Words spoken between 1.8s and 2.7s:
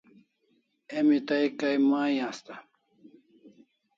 mai asta